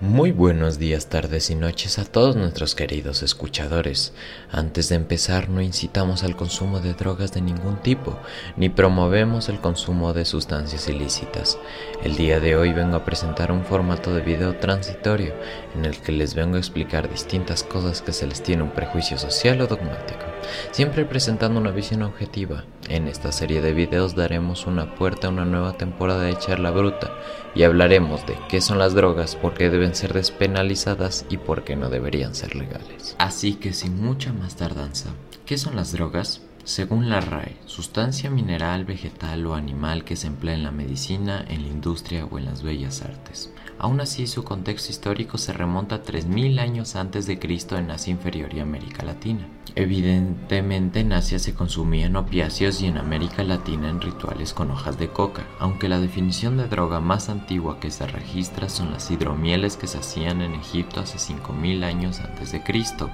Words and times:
Muy 0.00 0.30
buenos 0.30 0.78
días, 0.78 1.08
tardes 1.08 1.50
y 1.50 1.56
noches 1.56 1.98
a 1.98 2.04
todos 2.04 2.36
nuestros 2.36 2.76
queridos 2.76 3.24
escuchadores. 3.24 4.12
Antes 4.48 4.88
de 4.90 4.94
empezar, 4.94 5.48
no 5.48 5.60
incitamos 5.60 6.22
al 6.22 6.36
consumo 6.36 6.78
de 6.78 6.94
drogas 6.94 7.32
de 7.32 7.40
ningún 7.40 7.78
tipo, 7.82 8.16
ni 8.56 8.68
promovemos 8.68 9.48
el 9.48 9.58
consumo 9.58 10.12
de 10.12 10.24
sustancias 10.24 10.88
ilícitas. 10.88 11.58
El 12.04 12.14
día 12.14 12.38
de 12.38 12.54
hoy 12.54 12.72
vengo 12.72 12.94
a 12.94 13.04
presentar 13.04 13.50
un 13.50 13.64
formato 13.64 14.14
de 14.14 14.20
video 14.20 14.54
transitorio 14.58 15.34
en 15.74 15.84
el 15.84 16.00
que 16.00 16.12
les 16.12 16.32
vengo 16.32 16.54
a 16.54 16.60
explicar 16.60 17.10
distintas 17.10 17.64
cosas 17.64 18.00
que 18.00 18.12
se 18.12 18.28
les 18.28 18.40
tiene 18.40 18.62
un 18.62 18.70
prejuicio 18.70 19.18
social 19.18 19.60
o 19.62 19.66
dogmático, 19.66 20.26
siempre 20.70 21.04
presentando 21.04 21.60
una 21.60 21.70
visión 21.70 22.02
objetiva. 22.02 22.64
En 22.88 23.08
esta 23.08 23.32
serie 23.32 23.60
de 23.60 23.72
videos 23.72 24.14
daremos 24.14 24.66
una 24.66 24.94
puerta 24.94 25.26
a 25.26 25.30
una 25.30 25.44
nueva 25.44 25.74
temporada 25.74 26.22
de 26.22 26.38
Charla 26.38 26.70
Bruta 26.70 27.10
y 27.54 27.62
hablaremos 27.62 28.26
de 28.26 28.36
qué 28.48 28.60
son 28.60 28.78
las 28.78 28.94
drogas, 28.94 29.36
por 29.36 29.54
qué 29.54 29.70
deben 29.70 29.94
ser 29.94 30.12
despenalizadas 30.12 31.26
y 31.28 31.36
por 31.36 31.64
qué 31.64 31.76
no 31.76 31.90
deberían 31.90 32.34
ser 32.34 32.56
legales. 32.56 33.16
Así 33.18 33.54
que 33.54 33.72
sin 33.72 34.00
mucha 34.00 34.32
más 34.32 34.56
tardanza, 34.56 35.10
¿qué 35.44 35.58
son 35.58 35.76
las 35.76 35.92
drogas? 35.92 36.42
Según 36.68 37.08
la 37.08 37.22
RAE, 37.22 37.56
sustancia 37.64 38.28
mineral, 38.28 38.84
vegetal 38.84 39.46
o 39.46 39.54
animal 39.54 40.04
que 40.04 40.16
se 40.16 40.26
emplea 40.26 40.54
en 40.54 40.64
la 40.64 40.70
medicina, 40.70 41.42
en 41.48 41.62
la 41.62 41.68
industria 41.68 42.26
o 42.26 42.36
en 42.36 42.44
las 42.44 42.62
bellas 42.62 43.00
artes. 43.00 43.50
Aún 43.78 44.02
así, 44.02 44.26
su 44.26 44.44
contexto 44.44 44.90
histórico 44.90 45.38
se 45.38 45.54
remonta 45.54 45.94
a 45.94 46.02
3.000 46.02 46.60
años 46.60 46.94
antes 46.94 47.26
de 47.26 47.38
Cristo 47.38 47.78
en 47.78 47.90
Asia 47.90 48.10
Inferior 48.10 48.52
y 48.52 48.60
América 48.60 49.02
Latina. 49.02 49.48
Evidentemente 49.76 51.00
en 51.00 51.14
Asia 51.14 51.38
se 51.38 51.54
consumían 51.54 52.16
opiáceos 52.16 52.82
y 52.82 52.86
en 52.86 52.98
América 52.98 53.44
Latina 53.44 53.88
en 53.88 54.02
rituales 54.02 54.52
con 54.52 54.70
hojas 54.70 54.98
de 54.98 55.08
coca, 55.08 55.46
aunque 55.58 55.88
la 55.88 56.00
definición 56.00 56.58
de 56.58 56.68
droga 56.68 57.00
más 57.00 57.30
antigua 57.30 57.80
que 57.80 57.90
se 57.90 58.06
registra 58.06 58.68
son 58.68 58.90
las 58.90 59.10
hidromieles 59.10 59.78
que 59.78 59.86
se 59.86 59.96
hacían 59.96 60.42
en 60.42 60.52
Egipto 60.52 61.00
hace 61.00 61.16
5.000 61.16 61.82
años 61.82 62.20
antes 62.20 62.52
de 62.52 62.62
Cristo. 62.62 63.08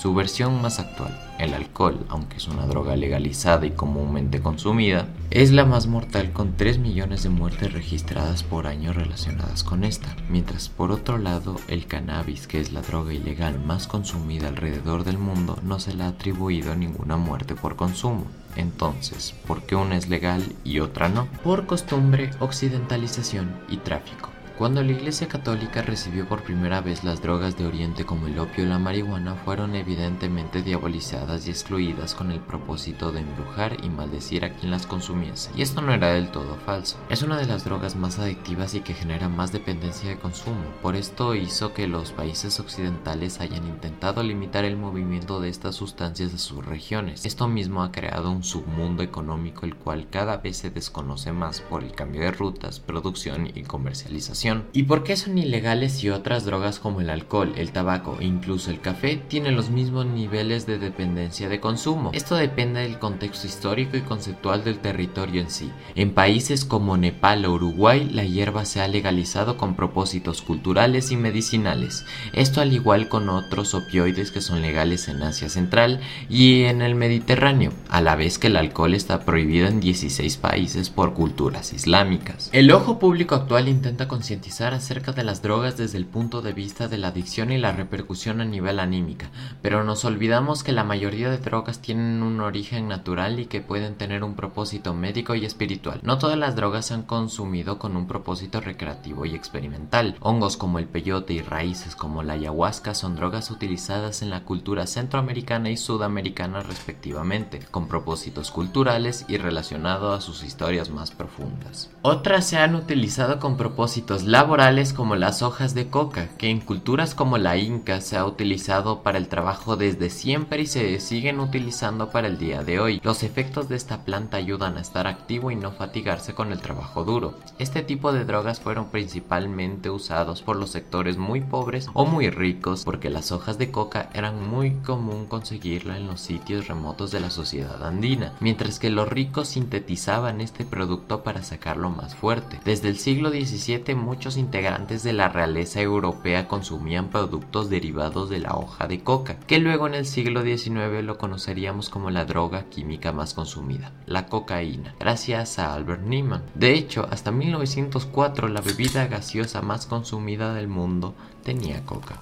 Su 0.00 0.14
versión 0.14 0.62
más 0.62 0.78
actual, 0.78 1.14
el 1.38 1.52
alcohol, 1.52 2.06
aunque 2.08 2.38
es 2.38 2.48
una 2.48 2.64
droga 2.64 2.96
legalizada 2.96 3.66
y 3.66 3.72
comúnmente 3.72 4.40
consumida, 4.40 5.06
es 5.28 5.52
la 5.52 5.66
más 5.66 5.88
mortal 5.88 6.32
con 6.32 6.56
3 6.56 6.78
millones 6.78 7.22
de 7.22 7.28
muertes 7.28 7.74
registradas 7.74 8.42
por 8.42 8.66
año 8.66 8.94
relacionadas 8.94 9.62
con 9.62 9.84
esta, 9.84 10.16
mientras 10.30 10.70
por 10.70 10.90
otro 10.90 11.18
lado 11.18 11.56
el 11.68 11.84
cannabis, 11.84 12.46
que 12.46 12.62
es 12.62 12.72
la 12.72 12.80
droga 12.80 13.12
ilegal 13.12 13.62
más 13.62 13.86
consumida 13.86 14.48
alrededor 14.48 15.04
del 15.04 15.18
mundo, 15.18 15.58
no 15.62 15.78
se 15.78 15.92
le 15.92 16.04
ha 16.04 16.08
atribuido 16.08 16.74
ninguna 16.74 17.18
muerte 17.18 17.54
por 17.54 17.76
consumo. 17.76 18.24
Entonces, 18.56 19.34
¿por 19.46 19.64
qué 19.64 19.76
una 19.76 19.98
es 19.98 20.08
legal 20.08 20.42
y 20.64 20.80
otra 20.80 21.10
no? 21.10 21.26
Por 21.44 21.66
costumbre, 21.66 22.30
occidentalización 22.40 23.54
y 23.68 23.76
tráfico. 23.76 24.30
Cuando 24.60 24.82
la 24.82 24.92
Iglesia 24.92 25.26
Católica 25.26 25.80
recibió 25.80 26.28
por 26.28 26.42
primera 26.42 26.82
vez 26.82 27.02
las 27.02 27.22
drogas 27.22 27.56
de 27.56 27.64
Oriente 27.64 28.04
como 28.04 28.26
el 28.26 28.38
opio 28.38 28.64
y 28.64 28.66
la 28.66 28.78
marihuana, 28.78 29.34
fueron 29.36 29.74
evidentemente 29.74 30.60
diabolizadas 30.60 31.46
y 31.46 31.50
excluidas 31.50 32.14
con 32.14 32.30
el 32.30 32.40
propósito 32.40 33.10
de 33.10 33.20
embrujar 33.20 33.82
y 33.82 33.88
maldecir 33.88 34.44
a 34.44 34.50
quien 34.52 34.70
las 34.70 34.86
consumiese. 34.86 35.50
Y 35.56 35.62
esto 35.62 35.80
no 35.80 35.94
era 35.94 36.08
del 36.08 36.30
todo 36.30 36.56
falso. 36.56 36.98
Es 37.08 37.22
una 37.22 37.38
de 37.38 37.46
las 37.46 37.64
drogas 37.64 37.96
más 37.96 38.18
adictivas 38.18 38.74
y 38.74 38.82
que 38.82 38.92
genera 38.92 39.30
más 39.30 39.50
dependencia 39.50 40.10
de 40.10 40.18
consumo. 40.18 40.62
Por 40.82 40.94
esto 40.94 41.34
hizo 41.34 41.72
que 41.72 41.88
los 41.88 42.12
países 42.12 42.60
occidentales 42.60 43.40
hayan 43.40 43.66
intentado 43.66 44.22
limitar 44.22 44.66
el 44.66 44.76
movimiento 44.76 45.40
de 45.40 45.48
estas 45.48 45.76
sustancias 45.76 46.34
a 46.34 46.38
sus 46.38 46.66
regiones. 46.66 47.24
Esto 47.24 47.48
mismo 47.48 47.82
ha 47.82 47.92
creado 47.92 48.30
un 48.30 48.44
submundo 48.44 49.02
económico 49.02 49.64
el 49.64 49.76
cual 49.76 50.08
cada 50.10 50.36
vez 50.36 50.58
se 50.58 50.68
desconoce 50.68 51.32
más 51.32 51.62
por 51.62 51.82
el 51.82 51.92
cambio 51.92 52.20
de 52.20 52.32
rutas, 52.32 52.78
producción 52.78 53.50
y 53.54 53.62
comercialización. 53.62 54.49
¿Y 54.72 54.84
por 54.84 55.04
qué 55.04 55.16
son 55.16 55.38
ilegales 55.38 55.92
si 55.92 56.10
otras 56.10 56.44
drogas 56.44 56.78
como 56.78 57.00
el 57.00 57.10
alcohol, 57.10 57.52
el 57.56 57.70
tabaco 57.70 58.16
e 58.20 58.24
incluso 58.24 58.70
el 58.70 58.80
café 58.80 59.16
tienen 59.16 59.54
los 59.54 59.70
mismos 59.70 60.06
niveles 60.06 60.66
de 60.66 60.78
dependencia 60.78 61.48
de 61.48 61.60
consumo? 61.60 62.10
Esto 62.12 62.34
depende 62.34 62.80
del 62.80 62.98
contexto 62.98 63.46
histórico 63.46 63.96
y 63.96 64.00
conceptual 64.00 64.64
del 64.64 64.78
territorio 64.78 65.40
en 65.40 65.50
sí. 65.50 65.70
En 65.94 66.12
países 66.12 66.64
como 66.64 66.96
Nepal 66.96 67.44
o 67.44 67.52
Uruguay, 67.52 68.08
la 68.10 68.24
hierba 68.24 68.64
se 68.64 68.80
ha 68.80 68.88
legalizado 68.88 69.56
con 69.56 69.76
propósitos 69.76 70.42
culturales 70.42 71.12
y 71.12 71.16
medicinales. 71.16 72.04
Esto 72.32 72.60
al 72.60 72.72
igual 72.72 73.08
con 73.08 73.28
otros 73.28 73.74
opioides 73.74 74.30
que 74.30 74.40
son 74.40 74.62
legales 74.62 75.08
en 75.08 75.22
Asia 75.22 75.48
Central 75.48 76.00
y 76.28 76.64
en 76.64 76.82
el 76.82 76.94
Mediterráneo, 76.94 77.72
a 77.88 78.00
la 78.00 78.16
vez 78.16 78.38
que 78.38 78.48
el 78.48 78.56
alcohol 78.56 78.94
está 78.94 79.20
prohibido 79.24 79.68
en 79.68 79.80
16 79.80 80.36
países 80.38 80.90
por 80.90 81.14
culturas 81.14 81.72
islámicas. 81.72 82.50
El 82.52 82.72
ojo 82.72 82.98
público 82.98 83.34
actual 83.34 83.68
intenta 83.68 84.08
concientizar 84.08 84.39
acerca 84.60 85.12
de 85.12 85.24
las 85.24 85.42
drogas 85.42 85.76
desde 85.76 85.96
el 85.96 86.06
punto 86.06 86.42
de 86.42 86.52
vista 86.52 86.88
de 86.88 86.98
la 86.98 87.08
adicción 87.08 87.52
y 87.52 87.58
la 87.58 87.72
repercusión 87.72 88.40
a 88.40 88.44
nivel 88.44 88.80
anímica, 88.80 89.30
pero 89.62 89.84
nos 89.84 90.04
olvidamos 90.04 90.62
que 90.62 90.72
la 90.72 90.84
mayoría 90.84 91.30
de 91.30 91.38
drogas 91.38 91.80
tienen 91.80 92.22
un 92.22 92.40
origen 92.40 92.88
natural 92.88 93.38
y 93.38 93.46
que 93.46 93.60
pueden 93.60 93.94
tener 93.94 94.24
un 94.24 94.34
propósito 94.34 94.92
médico 94.92 95.34
y 95.34 95.44
espiritual. 95.44 96.00
No 96.02 96.18
todas 96.18 96.36
las 96.36 96.56
drogas 96.56 96.86
se 96.86 96.94
han 96.94 97.02
consumido 97.02 97.78
con 97.78 97.96
un 97.96 98.06
propósito 98.06 98.60
recreativo 98.60 99.24
y 99.24 99.34
experimental. 99.34 100.16
Hongos 100.20 100.56
como 100.56 100.78
el 100.78 100.86
peyote 100.86 101.32
y 101.32 101.42
raíces 101.42 101.94
como 101.94 102.22
la 102.22 102.34
ayahuasca 102.34 102.94
son 102.94 103.16
drogas 103.16 103.50
utilizadas 103.50 104.22
en 104.22 104.30
la 104.30 104.44
cultura 104.44 104.86
centroamericana 104.86 105.70
y 105.70 105.76
sudamericana 105.76 106.60
respectivamente, 106.62 107.60
con 107.70 107.88
propósitos 107.88 108.50
culturales 108.50 109.24
y 109.28 109.38
relacionados 109.38 110.18
a 110.18 110.20
sus 110.20 110.42
historias 110.44 110.90
más 110.90 111.10
profundas. 111.10 111.90
Otras 112.02 112.46
se 112.46 112.58
han 112.58 112.74
utilizado 112.74 113.38
con 113.38 113.56
propósitos 113.56 114.19
laborales 114.24 114.92
como 114.92 115.16
las 115.16 115.42
hojas 115.42 115.74
de 115.74 115.88
coca, 115.88 116.28
que 116.38 116.50
en 116.50 116.60
culturas 116.60 117.14
como 117.14 117.38
la 117.38 117.56
inca 117.56 118.00
se 118.00 118.16
ha 118.16 118.24
utilizado 118.24 119.02
para 119.02 119.18
el 119.18 119.28
trabajo 119.28 119.76
desde 119.76 120.10
siempre 120.10 120.62
y 120.62 120.66
se 120.66 121.00
siguen 121.00 121.40
utilizando 121.40 122.10
para 122.10 122.28
el 122.28 122.38
día 122.38 122.62
de 122.62 122.80
hoy. 122.80 123.00
Los 123.02 123.22
efectos 123.22 123.68
de 123.68 123.76
esta 123.76 124.04
planta 124.04 124.36
ayudan 124.36 124.76
a 124.76 124.80
estar 124.80 125.06
activo 125.06 125.50
y 125.50 125.56
no 125.56 125.72
fatigarse 125.72 126.34
con 126.34 126.52
el 126.52 126.60
trabajo 126.60 127.04
duro. 127.04 127.38
Este 127.58 127.82
tipo 127.82 128.12
de 128.12 128.24
drogas 128.24 128.60
fueron 128.60 128.90
principalmente 128.90 129.90
usados 129.90 130.42
por 130.42 130.56
los 130.56 130.70
sectores 130.70 131.16
muy 131.16 131.40
pobres 131.40 131.88
o 131.94 132.06
muy 132.06 132.30
ricos 132.30 132.84
porque 132.84 133.10
las 133.10 133.32
hojas 133.32 133.58
de 133.58 133.70
coca 133.70 134.10
eran 134.14 134.48
muy 134.48 134.72
común 134.72 135.26
conseguirla 135.26 135.96
en 135.96 136.06
los 136.06 136.20
sitios 136.20 136.68
remotos 136.68 137.10
de 137.10 137.20
la 137.20 137.30
sociedad 137.30 137.84
andina, 137.84 138.32
mientras 138.40 138.78
que 138.78 138.90
los 138.90 139.08
ricos 139.08 139.48
sintetizaban 139.48 140.40
este 140.40 140.64
producto 140.64 141.22
para 141.22 141.42
sacarlo 141.42 141.90
más 141.90 142.14
fuerte. 142.14 142.60
Desde 142.64 142.88
el 142.88 142.98
siglo 142.98 143.30
XVII 143.30 143.94
muchos 144.10 144.36
integrantes 144.36 145.04
de 145.04 145.12
la 145.12 145.28
realeza 145.28 145.80
europea 145.80 146.48
consumían 146.48 147.10
productos 147.10 147.70
derivados 147.70 148.28
de 148.28 148.40
la 148.40 148.56
hoja 148.56 148.88
de 148.88 149.04
coca, 149.04 149.38
que 149.46 149.60
luego 149.60 149.86
en 149.86 149.94
el 149.94 150.04
siglo 150.04 150.42
XIX 150.42 151.04
lo 151.04 151.16
conoceríamos 151.16 151.90
como 151.90 152.10
la 152.10 152.24
droga 152.24 152.64
química 152.64 153.12
más 153.12 153.34
consumida, 153.34 153.92
la 154.06 154.26
cocaína, 154.26 154.96
gracias 154.98 155.60
a 155.60 155.74
Albert 155.74 156.02
Niemann. 156.02 156.42
De 156.56 156.74
hecho, 156.74 157.06
hasta 157.08 157.30
1904 157.30 158.48
la 158.48 158.60
bebida 158.60 159.06
gaseosa 159.06 159.62
más 159.62 159.86
consumida 159.86 160.54
del 160.54 160.66
mundo 160.66 161.14
tenía 161.44 161.86
coca. 161.86 162.16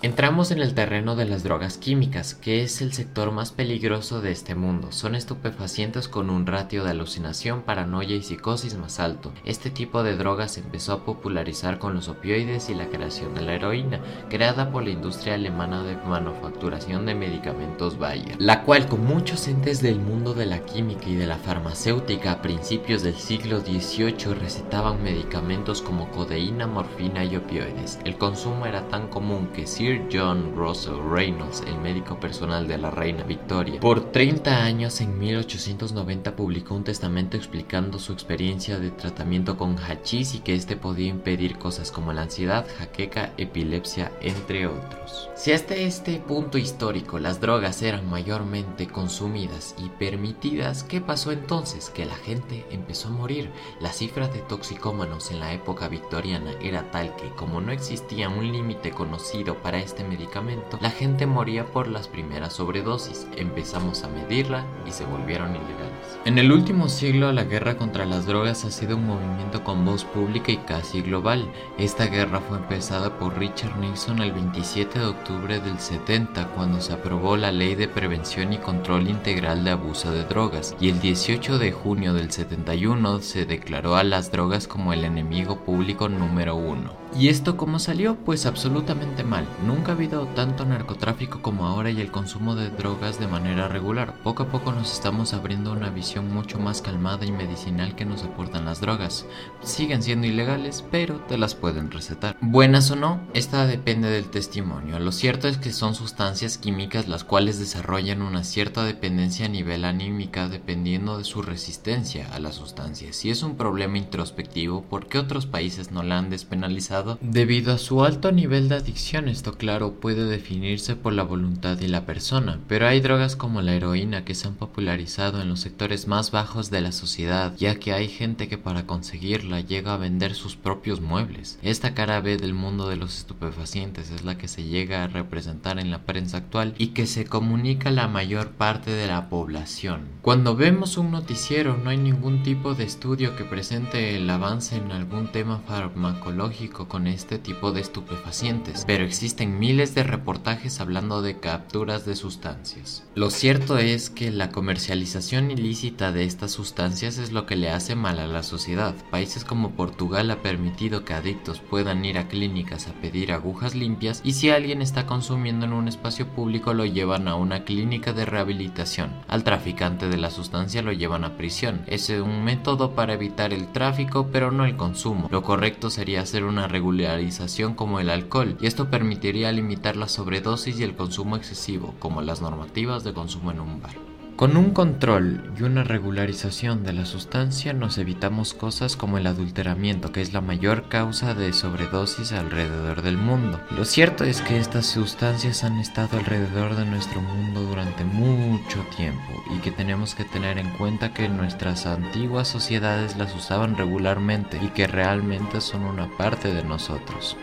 Entramos 0.00 0.52
en 0.52 0.60
el 0.60 0.74
terreno 0.74 1.16
de 1.16 1.24
las 1.24 1.42
drogas 1.42 1.76
químicas, 1.76 2.36
que 2.36 2.62
es 2.62 2.82
el 2.82 2.92
sector 2.92 3.32
más 3.32 3.50
peligroso 3.50 4.20
de 4.20 4.30
este 4.30 4.54
mundo. 4.54 4.92
Son 4.92 5.16
estupefacientes 5.16 6.06
con 6.06 6.30
un 6.30 6.46
ratio 6.46 6.84
de 6.84 6.90
alucinación, 6.90 7.62
paranoia 7.62 8.14
y 8.14 8.22
psicosis 8.22 8.76
más 8.76 9.00
alto. 9.00 9.32
Este 9.44 9.70
tipo 9.70 10.04
de 10.04 10.16
drogas 10.16 10.52
se 10.52 10.60
empezó 10.60 10.92
a 10.92 11.04
popularizar 11.04 11.80
con 11.80 11.94
los 11.94 12.06
opioides 12.06 12.70
y 12.70 12.76
la 12.76 12.86
creación 12.86 13.34
de 13.34 13.40
la 13.40 13.54
heroína, 13.54 14.00
creada 14.30 14.70
por 14.70 14.84
la 14.84 14.90
industria 14.90 15.34
alemana 15.34 15.82
de 15.82 15.96
manufacturación 15.96 17.04
de 17.04 17.16
medicamentos 17.16 17.98
Bayer, 17.98 18.36
la 18.38 18.62
cual 18.62 18.86
con 18.86 19.04
muchos 19.04 19.48
entes 19.48 19.82
del 19.82 19.98
mundo 19.98 20.32
de 20.32 20.46
la 20.46 20.64
química 20.64 21.08
y 21.08 21.16
de 21.16 21.26
la 21.26 21.38
farmacéutica 21.38 22.30
a 22.30 22.40
principios 22.40 23.02
del 23.02 23.16
siglo 23.16 23.62
XVIII 23.62 24.34
recetaban 24.34 25.02
medicamentos 25.02 25.82
como 25.82 26.08
codeína, 26.12 26.68
morfina 26.68 27.24
y 27.24 27.34
opioides. 27.34 27.98
El 28.04 28.16
consumo 28.16 28.64
era 28.64 28.86
tan 28.86 29.08
común 29.08 29.48
que 29.52 29.66
si 29.66 29.87
John 30.12 30.54
Russell 30.54 30.98
Reynolds, 31.10 31.62
el 31.66 31.78
médico 31.78 32.20
personal 32.20 32.68
de 32.68 32.78
la 32.78 32.90
reina 32.90 33.22
Victoria. 33.22 33.80
Por 33.80 34.12
30 34.12 34.62
años, 34.62 35.00
en 35.00 35.18
1890, 35.18 36.36
publicó 36.36 36.74
un 36.74 36.84
testamento 36.84 37.36
explicando 37.36 37.98
su 37.98 38.12
experiencia 38.12 38.78
de 38.78 38.90
tratamiento 38.90 39.56
con 39.56 39.76
hachís 39.78 40.34
y 40.34 40.40
que 40.40 40.54
este 40.54 40.76
podía 40.76 41.08
impedir 41.08 41.58
cosas 41.58 41.90
como 41.90 42.12
la 42.12 42.22
ansiedad, 42.22 42.66
jaqueca, 42.78 43.32
epilepsia, 43.38 44.12
entre 44.20 44.66
otros. 44.66 45.30
Si 45.34 45.52
hasta 45.52 45.74
este 45.76 46.18
punto 46.18 46.58
histórico 46.58 47.18
las 47.18 47.40
drogas 47.40 47.80
eran 47.82 48.08
mayormente 48.10 48.88
consumidas 48.88 49.74
y 49.78 49.88
permitidas, 49.88 50.82
¿qué 50.82 51.00
pasó 51.00 51.32
entonces? 51.32 51.90
Que 51.90 52.04
la 52.04 52.16
gente 52.16 52.66
empezó 52.70 53.08
a 53.08 53.12
morir. 53.12 53.50
La 53.80 53.92
cifra 53.92 54.28
de 54.28 54.40
toxicómanos 54.40 55.30
en 55.30 55.40
la 55.40 55.52
época 55.52 55.88
victoriana 55.88 56.52
era 56.60 56.90
tal 56.90 57.14
que, 57.16 57.30
como 57.30 57.60
no 57.60 57.72
existía 57.72 58.28
un 58.28 58.52
límite 58.52 58.90
conocido 58.90 59.56
para 59.62 59.77
este 59.78 60.04
medicamento, 60.04 60.78
la 60.80 60.90
gente 60.90 61.26
moría 61.26 61.64
por 61.66 61.88
las 61.88 62.08
primeras 62.08 62.54
sobredosis. 62.54 63.26
Empezamos 63.36 64.04
a 64.04 64.08
medirla 64.08 64.64
y 64.86 64.92
se 64.92 65.04
volvieron 65.04 65.50
ilegales. 65.50 66.18
En 66.24 66.38
el 66.38 66.52
último 66.52 66.88
siglo, 66.88 67.32
la 67.32 67.44
guerra 67.44 67.76
contra 67.76 68.04
las 68.04 68.26
drogas 68.26 68.64
ha 68.64 68.70
sido 68.70 68.96
un 68.96 69.06
movimiento 69.06 69.64
con 69.64 69.84
voz 69.84 70.04
pública 70.04 70.52
y 70.52 70.58
casi 70.58 71.02
global. 71.02 71.50
Esta 71.78 72.06
guerra 72.06 72.40
fue 72.40 72.58
empezada 72.58 73.18
por 73.18 73.38
Richard 73.38 73.78
Nixon 73.78 74.20
el 74.20 74.32
27 74.32 74.98
de 74.98 75.06
octubre 75.06 75.60
del 75.60 75.78
70, 75.78 76.48
cuando 76.48 76.80
se 76.80 76.92
aprobó 76.92 77.36
la 77.36 77.52
Ley 77.52 77.74
de 77.74 77.88
Prevención 77.88 78.52
y 78.52 78.58
Control 78.58 79.08
Integral 79.08 79.64
de 79.64 79.70
Abuso 79.70 80.12
de 80.12 80.24
Drogas, 80.24 80.76
y 80.80 80.88
el 80.88 81.00
18 81.00 81.58
de 81.58 81.72
junio 81.72 82.14
del 82.14 82.30
71 82.30 83.20
se 83.20 83.46
declaró 83.46 83.96
a 83.96 84.04
las 84.04 84.30
drogas 84.30 84.66
como 84.66 84.92
el 84.92 85.04
enemigo 85.04 85.64
público 85.64 86.08
número 86.08 86.56
uno. 86.56 86.97
¿Y 87.16 87.28
esto 87.28 87.56
cómo 87.56 87.78
salió? 87.78 88.16
Pues 88.16 88.46
absolutamente 88.46 89.24
mal. 89.24 89.46
Nunca 89.66 89.92
ha 89.92 89.94
habido 89.94 90.26
tanto 90.28 90.64
narcotráfico 90.64 91.42
como 91.42 91.66
ahora 91.66 91.90
y 91.90 92.00
el 92.00 92.12
consumo 92.12 92.54
de 92.54 92.70
drogas 92.70 93.18
de 93.18 93.26
manera 93.26 93.66
regular. 93.66 94.14
Poco 94.22 94.44
a 94.44 94.48
poco 94.48 94.72
nos 94.72 94.92
estamos 94.92 95.32
abriendo 95.32 95.72
una 95.72 95.90
visión 95.90 96.32
mucho 96.32 96.58
más 96.58 96.82
calmada 96.82 97.24
y 97.24 97.32
medicinal 97.32 97.96
que 97.96 98.04
nos 98.04 98.22
aportan 98.22 98.66
las 98.66 98.80
drogas. 98.80 99.26
Siguen 99.62 100.02
siendo 100.02 100.26
ilegales, 100.26 100.84
pero 100.90 101.16
te 101.26 101.38
las 101.38 101.54
pueden 101.54 101.90
recetar. 101.90 102.36
Buenas 102.40 102.90
o 102.90 102.96
no, 102.96 103.20
esta 103.34 103.66
depende 103.66 104.10
del 104.10 104.30
testimonio. 104.30 104.98
Lo 105.00 105.10
cierto 105.10 105.48
es 105.48 105.56
que 105.56 105.72
son 105.72 105.94
sustancias 105.94 106.58
químicas 106.58 107.08
las 107.08 107.24
cuales 107.24 107.58
desarrollan 107.58 108.22
una 108.22 108.44
cierta 108.44 108.84
dependencia 108.84 109.46
a 109.46 109.48
nivel 109.48 109.84
anímica 109.84 110.48
dependiendo 110.48 111.18
de 111.18 111.24
su 111.24 111.42
resistencia 111.42 112.32
a 112.32 112.38
las 112.38 112.56
sustancias. 112.56 113.16
Si 113.16 113.30
es 113.30 113.42
un 113.42 113.56
problema 113.56 113.98
introspectivo, 113.98 114.82
¿por 114.82 115.08
qué 115.08 115.18
otros 115.18 115.46
países 115.46 115.90
no 115.90 116.02
la 116.02 116.18
han 116.18 116.30
despenalizado? 116.30 116.97
Debido 117.20 117.72
a 117.72 117.78
su 117.78 118.04
alto 118.04 118.32
nivel 118.32 118.68
de 118.68 118.76
adicción. 118.76 119.28
Esto 119.28 119.54
claro 119.54 119.94
puede 119.94 120.24
definirse 120.24 120.96
por 120.96 121.12
la 121.12 121.22
voluntad 121.22 121.76
de 121.76 121.88
la 121.88 122.06
persona, 122.06 122.58
pero 122.68 122.86
hay 122.86 123.00
drogas 123.00 123.36
como 123.36 123.62
la 123.62 123.74
heroína 123.74 124.24
que 124.24 124.34
se 124.34 124.48
han 124.48 124.54
popularizado 124.54 125.40
en 125.40 125.48
los 125.48 125.60
sectores 125.60 126.06
más 126.06 126.30
bajos 126.30 126.70
de 126.70 126.80
la 126.80 126.92
sociedad, 126.92 127.54
ya 127.56 127.76
que 127.76 127.92
hay 127.92 128.08
gente 128.08 128.48
que 128.48 128.58
para 128.58 128.86
conseguirla 128.86 129.60
llega 129.60 129.94
a 129.94 129.98
vender 129.98 130.34
sus 130.34 130.56
propios 130.56 131.00
muebles. 131.00 131.58
Esta 131.62 131.94
cara 131.94 132.20
B 132.20 132.36
del 132.36 132.54
mundo 132.54 132.88
de 132.88 132.96
los 132.96 133.18
estupefacientes 133.18 134.10
es 134.10 134.24
la 134.24 134.38
que 134.38 134.48
se 134.48 134.64
llega 134.64 135.04
a 135.04 135.08
representar 135.08 135.78
en 135.78 135.90
la 135.90 136.02
prensa 136.02 136.38
actual 136.38 136.74
y 136.78 136.88
que 136.88 137.06
se 137.06 137.24
comunica 137.24 137.88
a 137.90 137.92
la 137.92 138.08
mayor 138.08 138.50
parte 138.50 138.90
de 138.90 139.06
la 139.06 139.28
población. 139.28 140.08
Cuando 140.22 140.56
vemos 140.56 140.96
un 140.98 141.10
noticiero 141.10 141.76
no 141.76 141.90
hay 141.90 141.96
ningún 141.96 142.42
tipo 142.42 142.74
de 142.74 142.84
estudio 142.84 143.36
que 143.36 143.44
presente 143.44 144.16
el 144.16 144.28
avance 144.28 144.76
en 144.76 144.92
algún 144.92 145.30
tema 145.32 145.60
farmacológico 145.66 146.87
con 146.88 147.06
este 147.06 147.38
tipo 147.38 147.72
de 147.72 147.80
estupefacientes, 147.80 148.84
pero 148.86 149.04
existen 149.04 149.58
miles 149.58 149.94
de 149.94 150.02
reportajes 150.02 150.80
hablando 150.80 151.22
de 151.22 151.38
capturas 151.38 152.04
de 152.04 152.16
sustancias. 152.16 153.04
Lo 153.14 153.30
cierto 153.30 153.78
es 153.78 154.10
que 154.10 154.30
la 154.30 154.50
comercialización 154.50 155.50
ilícita 155.50 156.12
de 156.12 156.24
estas 156.24 156.52
sustancias 156.52 157.18
es 157.18 157.32
lo 157.32 157.46
que 157.46 157.56
le 157.56 157.70
hace 157.70 157.94
mal 157.94 158.18
a 158.18 158.26
la 158.26 158.42
sociedad. 158.42 158.94
Países 159.10 159.44
como 159.44 159.72
Portugal 159.72 160.30
ha 160.30 160.42
permitido 160.42 161.04
que 161.04 161.14
adictos 161.14 161.60
puedan 161.60 162.04
ir 162.04 162.18
a 162.18 162.28
clínicas 162.28 162.88
a 162.88 162.92
pedir 162.92 163.32
agujas 163.32 163.74
limpias 163.74 164.20
y 164.24 164.32
si 164.32 164.50
alguien 164.50 164.82
está 164.82 165.06
consumiendo 165.06 165.66
en 165.66 165.72
un 165.72 165.88
espacio 165.88 166.26
público 166.28 166.74
lo 166.74 166.84
llevan 166.84 167.28
a 167.28 167.34
una 167.34 167.64
clínica 167.64 168.12
de 168.12 168.24
rehabilitación. 168.24 169.12
Al 169.28 169.44
traficante 169.44 170.08
de 170.08 170.16
la 170.16 170.30
sustancia 170.30 170.82
lo 170.82 170.92
llevan 170.92 171.24
a 171.24 171.36
prisión. 171.36 171.82
Es 171.86 172.08
un 172.10 172.44
método 172.44 172.94
para 172.94 173.14
evitar 173.14 173.52
el 173.52 173.70
tráfico 173.72 174.28
pero 174.32 174.50
no 174.50 174.64
el 174.64 174.76
consumo. 174.76 175.28
Lo 175.30 175.42
correcto 175.42 175.90
sería 175.90 176.22
hacer 176.22 176.44
una 176.44 176.68
regularización 176.78 177.74
como 177.74 177.98
el 177.98 178.08
alcohol, 178.08 178.56
y 178.60 178.66
esto 178.66 178.88
permitiría 178.88 179.50
limitar 179.50 179.96
la 179.96 180.08
sobredosis 180.08 180.78
y 180.78 180.84
el 180.84 180.94
consumo 180.94 181.36
excesivo, 181.36 181.94
como 181.98 182.22
las 182.22 182.40
normativas 182.40 183.02
de 183.02 183.12
consumo 183.12 183.50
en 183.50 183.60
un 183.60 183.82
bar. 183.82 184.17
Con 184.38 184.56
un 184.56 184.70
control 184.70 185.52
y 185.58 185.64
una 185.64 185.82
regularización 185.82 186.84
de 186.84 186.92
la 186.92 187.06
sustancia 187.06 187.72
nos 187.72 187.98
evitamos 187.98 188.54
cosas 188.54 188.94
como 188.94 189.18
el 189.18 189.26
adulteramiento, 189.26 190.12
que 190.12 190.20
es 190.20 190.32
la 190.32 190.40
mayor 190.40 190.88
causa 190.88 191.34
de 191.34 191.52
sobredosis 191.52 192.30
alrededor 192.30 193.02
del 193.02 193.16
mundo. 193.16 193.58
Lo 193.72 193.84
cierto 193.84 194.22
es 194.22 194.40
que 194.40 194.56
estas 194.56 194.86
sustancias 194.86 195.64
han 195.64 195.80
estado 195.80 196.18
alrededor 196.18 196.76
de 196.76 196.84
nuestro 196.84 197.20
mundo 197.20 197.62
durante 197.62 198.04
mucho 198.04 198.78
tiempo 198.96 199.42
y 199.56 199.58
que 199.58 199.72
tenemos 199.72 200.14
que 200.14 200.24
tener 200.24 200.58
en 200.58 200.70
cuenta 200.76 201.12
que 201.12 201.28
nuestras 201.28 201.86
antiguas 201.86 202.46
sociedades 202.46 203.16
las 203.16 203.34
usaban 203.34 203.76
regularmente 203.76 204.60
y 204.62 204.68
que 204.68 204.86
realmente 204.86 205.60
son 205.60 205.82
una 205.82 206.16
parte 206.16 206.54
de 206.54 206.62
nosotros. 206.62 207.36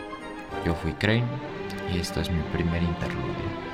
Yo 0.64 0.74
fui 0.74 0.94
Crane 0.94 1.28
y 1.92 1.98
esto 1.98 2.22
es 2.22 2.30
mi 2.30 2.40
primer 2.54 2.82
interludio. 2.82 3.65